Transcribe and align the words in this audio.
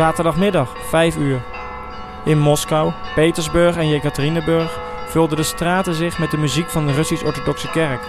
Zaterdagmiddag, 0.00 0.76
5 0.88 1.16
uur. 1.16 1.42
In 2.24 2.38
Moskou, 2.38 2.92
Petersburg 3.14 3.76
en 3.76 3.88
Jekaterinburg 3.88 4.80
vulden 5.06 5.36
de 5.36 5.42
straten 5.42 5.94
zich 5.94 6.18
met 6.18 6.30
de 6.30 6.36
muziek 6.36 6.70
van 6.70 6.86
de 6.86 6.92
Russisch-Orthodoxe 6.92 7.70
Kerk. 7.70 8.00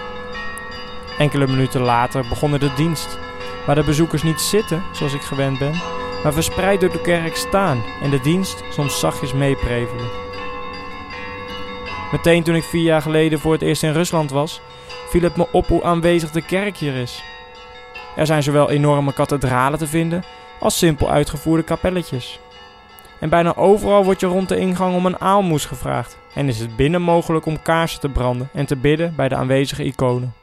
Enkele 1.18 1.46
minuten 1.46 1.80
later 1.80 2.24
begon 2.28 2.50
de 2.50 2.74
dienst, 2.76 3.18
waar 3.66 3.74
de 3.74 3.84
bezoekers 3.84 4.22
niet 4.22 4.40
zitten, 4.40 4.82
zoals 4.92 5.14
ik 5.14 5.20
gewend 5.20 5.58
ben, 5.58 5.74
maar 6.22 6.32
verspreid 6.32 6.80
door 6.80 6.92
de 6.92 7.00
kerk 7.00 7.36
staan 7.36 7.82
en 8.02 8.10
de 8.10 8.20
dienst 8.20 8.62
soms 8.70 9.00
zachtjes 9.00 9.32
meeprevelen. 9.32 10.10
Meteen 12.12 12.42
toen 12.42 12.54
ik 12.54 12.64
vier 12.64 12.82
jaar 12.82 13.02
geleden 13.02 13.40
voor 13.40 13.52
het 13.52 13.62
eerst 13.62 13.82
in 13.82 13.92
Rusland 13.92 14.30
was, 14.30 14.60
viel 15.08 15.22
het 15.22 15.36
me 15.36 15.46
op 15.52 15.66
hoe 15.66 15.84
aanwezig 15.84 16.30
de 16.30 16.42
kerk 16.42 16.76
hier 16.76 16.94
is. 16.94 17.22
Er 18.16 18.26
zijn 18.26 18.42
zowel 18.42 18.70
enorme 18.70 19.12
kathedralen 19.12 19.78
te 19.78 19.86
vinden 19.86 20.24
als 20.62 20.78
simpel 20.78 21.10
uitgevoerde 21.10 21.62
kapelletjes. 21.62 22.38
En 23.20 23.28
bijna 23.28 23.56
overal 23.56 24.04
wordt 24.04 24.20
je 24.20 24.26
rond 24.26 24.48
de 24.48 24.56
ingang 24.56 24.94
om 24.94 25.06
een 25.06 25.20
aalmoes 25.20 25.64
gevraagd 25.64 26.18
en 26.34 26.48
is 26.48 26.58
het 26.58 26.76
binnen 26.76 27.02
mogelijk 27.02 27.46
om 27.46 27.62
kaarsen 27.62 28.00
te 28.00 28.08
branden 28.08 28.48
en 28.52 28.66
te 28.66 28.76
bidden 28.76 29.14
bij 29.16 29.28
de 29.28 29.34
aanwezige 29.34 29.84
iconen. 29.84 30.34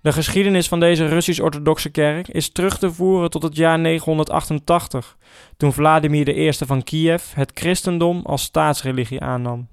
De 0.00 0.12
geschiedenis 0.12 0.68
van 0.68 0.80
deze 0.80 1.06
Russisch-Orthodoxe 1.06 1.90
kerk 1.90 2.28
is 2.28 2.52
terug 2.52 2.78
te 2.78 2.92
voeren 2.92 3.30
tot 3.30 3.42
het 3.42 3.56
jaar 3.56 3.78
988, 3.78 5.16
toen 5.56 5.72
Vladimir 5.72 6.28
I 6.28 6.52
van 6.52 6.82
Kiev 6.82 7.34
het 7.34 7.50
christendom 7.54 8.20
als 8.24 8.42
staatsreligie 8.42 9.20
aannam. 9.20 9.68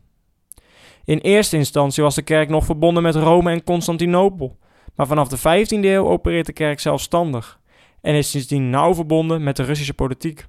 In 1.05 1.17
eerste 1.17 1.57
instantie 1.57 2.03
was 2.03 2.15
de 2.15 2.21
kerk 2.21 2.49
nog 2.49 2.65
verbonden 2.65 3.03
met 3.03 3.15
Rome 3.15 3.51
en 3.51 3.63
Constantinopel, 3.63 4.57
maar 4.95 5.07
vanaf 5.07 5.27
de 5.27 5.37
15e 5.37 5.85
eeuw 5.85 6.07
opereert 6.07 6.45
de 6.45 6.53
kerk 6.53 6.79
zelfstandig 6.79 7.59
en 8.01 8.15
is 8.15 8.29
sindsdien 8.29 8.69
nauw 8.69 8.93
verbonden 8.93 9.43
met 9.43 9.55
de 9.55 9.63
Russische 9.63 9.93
politiek. 9.93 10.45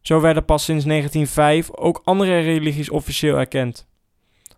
Zo 0.00 0.20
werden 0.20 0.44
pas 0.44 0.64
sinds 0.64 0.84
1905 0.84 1.76
ook 1.76 2.00
andere 2.04 2.40
religies 2.40 2.90
officieel 2.90 3.38
erkend. 3.38 3.88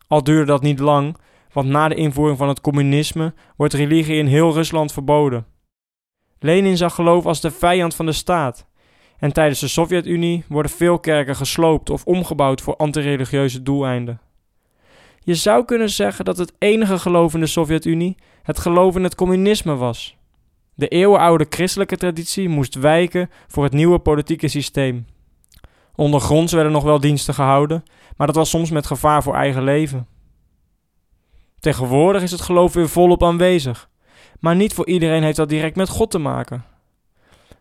Al 0.07 0.23
duurde 0.23 0.45
dat 0.47 0.62
niet 0.62 0.79
lang, 0.79 1.17
want 1.53 1.69
na 1.69 1.89
de 1.89 1.95
invoering 1.95 2.39
van 2.39 2.48
het 2.48 2.61
communisme 2.61 3.35
wordt 3.57 3.75
religie 3.75 4.17
in 4.17 4.27
heel 4.27 4.53
Rusland 4.53 4.93
verboden. 4.93 5.47
Lenin 6.39 6.77
zag 6.77 6.95
geloof 6.95 7.27
als 7.27 7.41
de 7.41 7.51
vijand 7.51 7.95
van 7.95 8.07
de 8.07 8.12
staat. 8.12 8.67
En 9.19 9.33
tijdens 9.33 9.61
de 9.61 9.69
Sovjet-Unie 9.69 10.45
worden 10.48 10.73
veel 10.73 10.98
kerken 10.98 11.37
gesloopt 11.37 11.91
of 11.91 12.05
omgebouwd 12.05 12.61
voor 12.61 12.77
antireligieuze 12.77 13.63
doeleinden. 13.63 14.20
Je 15.20 15.35
zou 15.35 15.65
kunnen 15.65 15.91
zeggen 15.91 16.25
dat 16.25 16.39
het 16.39 16.53
enige 16.59 16.98
geloof 16.98 17.35
in 17.35 17.41
de 17.41 17.47
Sovjet-Unie 17.47 18.17
het 18.42 18.59
geloof 18.59 18.97
in 18.97 19.03
het 19.03 19.15
communisme 19.15 19.77
was. 19.77 20.17
De 20.79 20.89
eeuwenoude 20.89 21.47
christelijke 21.48 21.97
traditie 21.97 22.48
moest 22.48 22.75
wijken 22.75 23.31
voor 23.47 23.65
het 23.65 23.73
nieuwe 23.73 23.98
politieke 23.98 24.48
systeem. 24.48 25.07
Ondergronds 25.95 26.53
werden 26.53 26.73
nog 26.73 26.83
wel 26.83 27.01
diensten 27.01 27.35
gehouden, 27.35 27.83
maar 28.17 28.27
dat 28.27 28.37
was 28.37 28.51
soms 28.51 28.70
met 28.70 28.87
gevaar 28.87 29.23
voor 29.23 29.35
eigen 29.35 29.62
leven. 29.62 30.07
Tegenwoordig 31.59 32.23
is 32.23 32.31
het 32.31 32.41
geloof 32.41 32.73
weer 32.73 32.89
volop 32.89 33.23
aanwezig, 33.23 33.89
maar 34.41 34.57
niet 34.57 34.75
voor 34.75 34.87
iedereen 34.87 35.23
heeft 35.23 35.37
dat 35.37 35.48
direct 35.48 35.77
met 35.77 35.89
God 35.89 36.11
te 36.11 36.19
maken. 36.19 36.65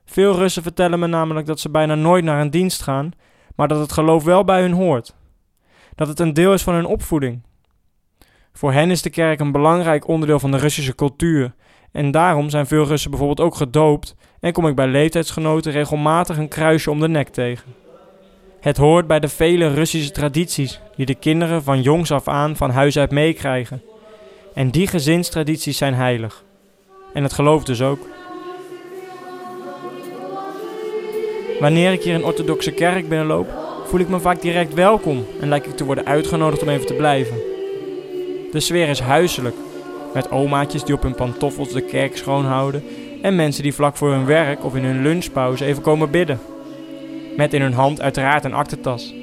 Veel 0.06 0.36
Russen 0.36 0.64
vertellen 0.64 1.00
me 1.00 1.08
namelijk 1.08 1.48
dat 1.48 1.59
ze 1.59 1.70
bijna 1.70 1.96
nooit 1.96 2.24
naar 2.24 2.42
een 2.42 2.52
dienst 2.52 2.81
gaan, 2.81 3.12
maar 3.56 3.68
dat 3.68 3.80
het 3.80 3.92
geloof 3.92 4.24
wel 4.24 4.44
bij 4.44 4.62
hun 4.62 4.74
hoort. 4.74 5.16
Dat 5.96 6.08
het 6.08 6.20
een 6.20 6.34
deel 6.34 6.54
is 6.54 6.64
van 6.64 6.74
hun 6.74 6.86
opvoeding. 6.86 7.42
Voor 8.54 8.74
hen 8.74 8.92
is 8.92 9.02
de 9.02 9.09
kerk 9.09 9.40
een 9.40 9.52
belangrijk 9.52 10.08
onderdeel 10.08 10.40
van 10.40 10.52
de 10.52 10.58
Russische 10.58 10.96
cultuur 10.96 11.56
en 11.98 12.12
daarom 12.12 12.50
zijn 12.50 12.67
veel 12.67 12.86
Russen 12.86 13.09
bijvoorbeeld 13.09 13.48
ook 13.48 13.56
gedoopt 13.56 14.16
en 14.40 14.53
kom 14.53 14.67
ik 14.67 14.76
bij 14.76 14.88
leeftijdsgenoten 14.88 15.72
regelmatig 15.72 16.38
een 16.38 16.48
kruisje 16.48 16.92
om 16.92 17.00
de 17.00 17.08
nek 17.08 17.30
tegen. 17.30 17.73
Het 18.59 18.78
hoort 18.78 19.08
bij 19.08 19.19
de 19.19 19.28
vele 19.28 19.74
Russische 19.74 20.12
tradities 20.12 20.80
die 20.96 21.06
de 21.06 21.16
kinderen 21.16 21.63
van 21.63 21.81
jongs 21.81 22.12
af 22.12 22.28
aan 22.28 22.56
van 22.56 22.69
huis 22.69 22.97
uit 22.97 23.12
meekrijgen. 23.12 23.81
En 24.53 24.69
die 24.69 24.88
gezinstradities 24.88 25.78
zijn 25.78 25.94
heilig. 25.94 26.44
En 27.13 27.24
het 27.24 27.34
geloof 27.34 27.63
dus 27.63 27.81
ook. 27.81 28.00
Wanneer 31.59 31.91
ik 31.91 32.03
hier 32.03 32.14
in 32.14 32.25
orthodoxe 32.25 32.72
kerk 32.72 33.09
binnenloop, 33.09 33.47
voel 33.85 34.00
ik 34.00 34.09
me 34.09 34.19
vaak 34.19 34.41
direct 34.41 34.74
welkom 34.74 35.25
en 35.41 35.47
lijk 35.47 35.66
ik 35.66 35.75
te 35.78 35.85
worden 35.85 36.06
uitgenodigd 36.06 36.62
om 36.62 36.69
even 36.69 36.85
te 36.85 36.94
blijven. 36.94 37.38
De 38.52 38.59
sfeer 38.59 38.90
is 38.90 39.00
huiselijk, 39.00 39.56
met 40.13 40.31
omaatjes 40.31 40.84
die 40.84 40.95
op 40.95 41.01
hun 41.01 41.16
pantoffels 41.16 41.72
de 41.72 41.81
kerk 41.81 42.18
schoonhouden 42.18 42.84
en 43.22 43.35
mensen 43.35 43.63
die 43.63 43.73
vlak 43.73 43.95
voor 43.95 44.12
hun 44.12 44.25
werk 44.25 44.63
of 44.63 44.75
in 44.75 44.84
hun 44.84 45.01
lunchpauze 45.01 45.66
even 45.66 45.84
komen 45.84 46.12
bidden 46.12 46.40
met 47.38 47.53
in 47.53 47.62
hun 47.62 47.73
hand 47.73 48.01
uiteraard 48.01 48.46
een 48.46 48.53
aktentas. 48.53 49.13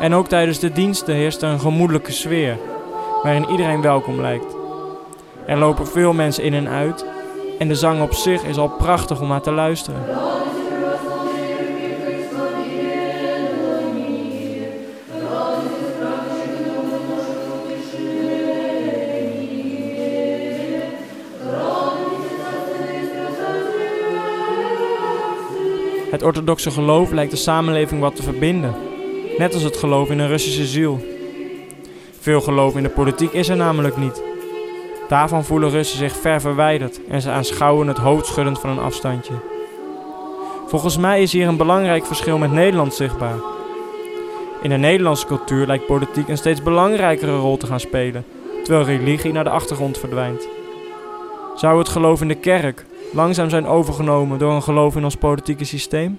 En 0.00 0.14
ook 0.14 0.28
tijdens 0.28 0.58
de 0.58 0.72
diensten 0.72 1.14
heerst 1.14 1.42
er 1.42 1.48
een 1.48 1.60
gemoedelijke 1.60 2.12
sfeer, 2.12 2.58
waarin 3.22 3.50
iedereen 3.50 3.80
welkom 3.80 4.20
lijkt. 4.20 4.56
Er 5.46 5.58
lopen 5.58 5.86
veel 5.86 6.12
mensen 6.12 6.44
in 6.44 6.54
en 6.54 6.68
uit 6.68 7.04
en 7.58 7.68
de 7.68 7.74
zang 7.74 8.02
op 8.02 8.14
zich 8.14 8.42
is 8.42 8.56
al 8.56 8.68
prachtig 8.68 9.20
om 9.20 9.28
naar 9.28 9.40
te 9.40 9.50
luisteren. 9.50 10.00
Het 26.20 26.28
orthodoxe 26.28 26.70
geloof 26.70 27.10
lijkt 27.10 27.30
de 27.30 27.36
samenleving 27.36 28.00
wat 28.00 28.16
te 28.16 28.22
verbinden, 28.22 28.74
net 29.38 29.54
als 29.54 29.62
het 29.62 29.76
geloof 29.76 30.10
in 30.10 30.18
een 30.18 30.28
Russische 30.28 30.64
ziel. 30.66 31.04
Veel 32.20 32.40
geloof 32.40 32.76
in 32.76 32.82
de 32.82 32.88
politiek 32.88 33.32
is 33.32 33.48
er 33.48 33.56
namelijk 33.56 33.96
niet. 33.96 34.22
Daarvan 35.08 35.44
voelen 35.44 35.70
Russen 35.70 35.98
zich 35.98 36.16
ver 36.16 36.40
verwijderd 36.40 37.00
en 37.08 37.22
ze 37.22 37.30
aanschouwen 37.30 37.88
het 37.88 37.98
hoofdschuddend 37.98 38.60
van 38.60 38.70
een 38.70 38.78
afstandje. 38.78 39.32
Volgens 40.66 40.96
mij 40.96 41.22
is 41.22 41.32
hier 41.32 41.48
een 41.48 41.56
belangrijk 41.56 42.06
verschil 42.06 42.38
met 42.38 42.52
Nederland 42.52 42.94
zichtbaar. 42.94 43.38
In 44.62 44.70
de 44.70 44.76
Nederlandse 44.76 45.26
cultuur 45.26 45.66
lijkt 45.66 45.86
politiek 45.86 46.28
een 46.28 46.36
steeds 46.36 46.62
belangrijkere 46.62 47.36
rol 47.36 47.56
te 47.56 47.66
gaan 47.66 47.80
spelen, 47.80 48.24
terwijl 48.64 48.84
religie 48.84 49.32
naar 49.32 49.44
de 49.44 49.50
achtergrond 49.50 49.98
verdwijnt. 49.98 50.48
Zou 51.54 51.78
het 51.78 51.88
geloof 51.88 52.20
in 52.20 52.28
de 52.28 52.34
kerk, 52.34 52.84
langzaam 53.12 53.50
zijn 53.50 53.66
overgenomen 53.66 54.38
door 54.38 54.52
een 54.52 54.62
geloof 54.62 54.96
in 54.96 55.04
ons 55.04 55.16
politieke 55.16 55.64
systeem? 55.64 56.18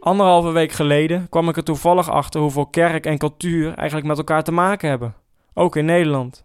Anderhalve 0.00 0.50
week 0.50 0.72
geleden 0.72 1.28
kwam 1.28 1.48
ik 1.48 1.56
er 1.56 1.64
toevallig 1.64 2.10
achter 2.10 2.40
hoeveel 2.40 2.66
kerk 2.66 3.06
en 3.06 3.18
cultuur 3.18 3.74
eigenlijk 3.74 4.06
met 4.08 4.18
elkaar 4.18 4.42
te 4.42 4.52
maken 4.52 4.88
hebben, 4.88 5.14
ook 5.54 5.76
in 5.76 5.84
Nederland. 5.84 6.44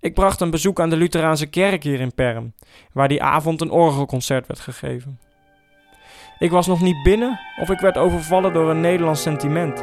Ik 0.00 0.14
bracht 0.14 0.40
een 0.40 0.50
bezoek 0.50 0.80
aan 0.80 0.90
de 0.90 0.96
Lutheraanse 0.96 1.46
kerk 1.46 1.82
hier 1.82 2.00
in 2.00 2.14
Perm, 2.14 2.52
waar 2.92 3.08
die 3.08 3.22
avond 3.22 3.60
een 3.60 3.70
orgelconcert 3.70 4.46
werd 4.46 4.60
gegeven. 4.60 5.18
Ik 6.38 6.50
was 6.50 6.66
nog 6.66 6.80
niet 6.80 7.02
binnen 7.02 7.40
of 7.60 7.70
ik 7.70 7.80
werd 7.80 7.96
overvallen 7.96 8.52
door 8.52 8.70
een 8.70 8.80
Nederlands 8.80 9.22
sentiment. 9.22 9.76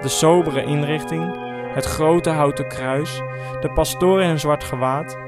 De 0.00 0.08
sobere 0.08 0.64
inrichting, 0.64 1.36
het 1.74 1.84
grote 1.84 2.30
houten 2.30 2.68
kruis, 2.68 3.20
de 3.60 3.70
pastoor 3.74 4.22
in 4.22 4.28
een 4.28 4.40
zwart 4.40 4.64
gewaad 4.64 5.25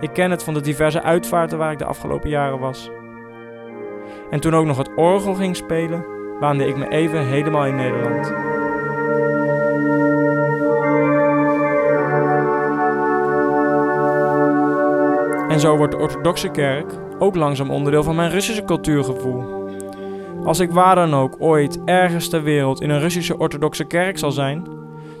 ik 0.00 0.12
ken 0.12 0.30
het 0.30 0.42
van 0.42 0.54
de 0.54 0.60
diverse 0.60 1.02
uitvaarten 1.02 1.58
waar 1.58 1.72
ik 1.72 1.78
de 1.78 1.84
afgelopen 1.84 2.30
jaren 2.30 2.58
was. 2.58 2.90
En 4.30 4.40
toen 4.40 4.54
ook 4.54 4.66
nog 4.66 4.76
het 4.76 4.90
orgel 4.96 5.34
ging 5.34 5.56
spelen, 5.56 6.04
baande 6.40 6.66
ik 6.66 6.76
me 6.76 6.88
even 6.88 7.26
helemaal 7.26 7.66
in 7.66 7.76
Nederland. 7.76 8.32
En 15.48 15.60
zo 15.60 15.76
wordt 15.76 15.92
de 15.92 15.98
orthodoxe 15.98 16.50
kerk 16.50 16.92
ook 17.18 17.34
langzaam 17.34 17.70
onderdeel 17.70 18.02
van 18.02 18.16
mijn 18.16 18.30
Russische 18.30 18.64
cultuurgevoel. 18.64 19.44
Als 20.44 20.60
ik 20.60 20.70
waar 20.70 20.94
dan 20.94 21.14
ook 21.14 21.36
ooit 21.38 21.84
ergens 21.84 22.28
ter 22.28 22.42
wereld 22.42 22.80
in 22.80 22.90
een 22.90 23.00
Russische 23.00 23.38
orthodoxe 23.38 23.84
kerk 23.84 24.18
zal 24.18 24.30
zijn, 24.30 24.66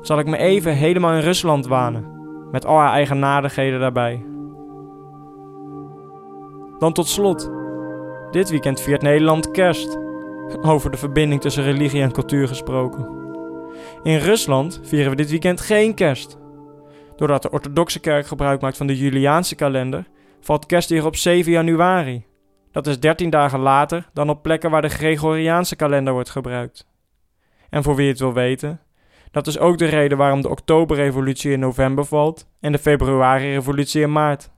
zal 0.00 0.18
ik 0.18 0.26
me 0.26 0.36
even 0.36 0.72
helemaal 0.72 1.12
in 1.12 1.20
Rusland 1.20 1.66
wanen, 1.66 2.04
met 2.50 2.66
al 2.66 2.78
haar 2.78 2.92
eigenaardigheden 2.92 3.80
daarbij. 3.80 4.35
Dan 6.78 6.92
tot 6.92 7.08
slot. 7.08 7.50
Dit 8.30 8.50
weekend 8.50 8.80
viert 8.80 9.02
Nederland 9.02 9.50
kerst. 9.50 9.98
Over 10.62 10.90
de 10.90 10.96
verbinding 10.96 11.40
tussen 11.40 11.62
religie 11.62 12.02
en 12.02 12.12
cultuur 12.12 12.48
gesproken. 12.48 13.08
In 14.02 14.18
Rusland 14.18 14.80
vieren 14.82 15.10
we 15.10 15.16
dit 15.16 15.30
weekend 15.30 15.60
geen 15.60 15.94
kerst. 15.94 16.38
Doordat 17.16 17.42
de 17.42 17.50
orthodoxe 17.50 18.00
kerk 18.00 18.26
gebruik 18.26 18.60
maakt 18.60 18.76
van 18.76 18.86
de 18.86 18.96
Juliaanse 18.96 19.54
kalender, 19.54 20.08
valt 20.40 20.66
kerst 20.66 20.88
hier 20.88 21.06
op 21.06 21.16
7 21.16 21.52
januari. 21.52 22.24
Dat 22.72 22.86
is 22.86 23.00
13 23.00 23.30
dagen 23.30 23.60
later 23.60 24.08
dan 24.12 24.30
op 24.30 24.42
plekken 24.42 24.70
waar 24.70 24.82
de 24.82 24.88
Gregoriaanse 24.88 25.76
kalender 25.76 26.12
wordt 26.12 26.30
gebruikt. 26.30 26.86
En 27.70 27.82
voor 27.82 27.94
wie 27.94 28.08
het 28.08 28.18
wil 28.18 28.32
weten, 28.32 28.80
dat 29.30 29.46
is 29.46 29.58
ook 29.58 29.78
de 29.78 29.86
reden 29.86 30.18
waarom 30.18 30.40
de 30.40 30.48
Oktoberrevolutie 30.48 31.52
in 31.52 31.60
november 31.60 32.04
valt 32.04 32.48
en 32.60 32.72
de 32.72 32.78
Februari-revolutie 32.78 34.02
in 34.02 34.12
maart. 34.12 34.50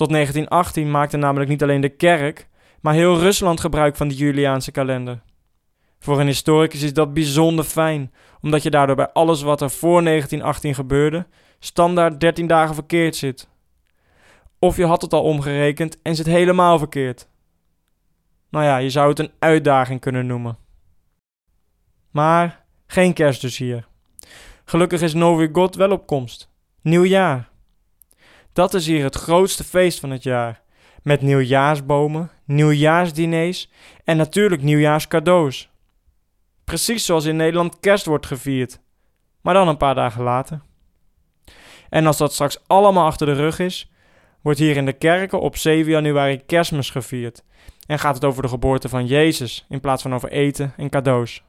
Tot 0.00 0.10
1918 0.10 0.90
maakte 0.90 1.16
namelijk 1.16 1.50
niet 1.50 1.62
alleen 1.62 1.80
de 1.80 1.88
kerk, 1.88 2.48
maar 2.80 2.94
heel 2.94 3.18
Rusland 3.18 3.60
gebruik 3.60 3.96
van 3.96 4.08
de 4.08 4.14
Juliaanse 4.14 4.70
kalender. 4.70 5.22
Voor 5.98 6.20
een 6.20 6.26
historicus 6.26 6.82
is 6.82 6.92
dat 6.92 7.14
bijzonder 7.14 7.64
fijn, 7.64 8.12
omdat 8.40 8.62
je 8.62 8.70
daardoor 8.70 8.96
bij 8.96 9.12
alles 9.12 9.42
wat 9.42 9.60
er 9.60 9.70
voor 9.70 10.02
1918 10.02 10.74
gebeurde, 10.74 11.26
standaard 11.58 12.20
13 12.20 12.46
dagen 12.46 12.74
verkeerd 12.74 13.16
zit. 13.16 13.48
Of 14.58 14.76
je 14.76 14.84
had 14.84 15.02
het 15.02 15.12
al 15.12 15.22
omgerekend 15.22 16.02
en 16.02 16.16
zit 16.16 16.26
helemaal 16.26 16.78
verkeerd. 16.78 17.28
Nou 18.50 18.64
ja, 18.64 18.76
je 18.76 18.90
zou 18.90 19.08
het 19.08 19.18
een 19.18 19.32
uitdaging 19.38 20.00
kunnen 20.00 20.26
noemen. 20.26 20.58
Maar 22.10 22.64
geen 22.86 23.12
kerst 23.12 23.40
dus 23.40 23.56
hier. 23.56 23.86
Gelukkig 24.64 25.02
is 25.02 25.14
Novi 25.14 25.48
God 25.52 25.74
wel 25.74 25.90
op 25.90 26.06
komst. 26.06 26.50
Nieuwjaar. 26.82 27.49
Dat 28.52 28.74
is 28.74 28.86
hier 28.86 29.04
het 29.04 29.14
grootste 29.14 29.64
feest 29.64 30.00
van 30.00 30.10
het 30.10 30.22
jaar. 30.22 30.62
Met 31.02 31.20
nieuwjaarsbomen, 31.20 32.30
nieuwjaarsdiners 32.44 33.70
en 34.04 34.16
natuurlijk 34.16 34.62
nieuwjaarscadeaus. 34.62 35.70
Precies 36.64 37.04
zoals 37.04 37.24
in 37.24 37.36
Nederland 37.36 37.80
kerst 37.80 38.06
wordt 38.06 38.26
gevierd, 38.26 38.80
maar 39.40 39.54
dan 39.54 39.68
een 39.68 39.76
paar 39.76 39.94
dagen 39.94 40.22
later. 40.22 40.60
En 41.88 42.06
als 42.06 42.16
dat 42.16 42.32
straks 42.32 42.60
allemaal 42.66 43.06
achter 43.06 43.26
de 43.26 43.32
rug 43.32 43.58
is, 43.58 43.90
wordt 44.42 44.58
hier 44.58 44.76
in 44.76 44.86
de 44.86 44.92
kerken 44.92 45.40
op 45.40 45.56
7 45.56 45.90
januari 45.90 46.44
kerstmis 46.46 46.90
gevierd 46.90 47.42
en 47.86 47.98
gaat 47.98 48.14
het 48.14 48.24
over 48.24 48.42
de 48.42 48.48
geboorte 48.48 48.88
van 48.88 49.06
Jezus 49.06 49.66
in 49.68 49.80
plaats 49.80 50.02
van 50.02 50.14
over 50.14 50.30
eten 50.30 50.72
en 50.76 50.90
cadeaus. 50.90 51.42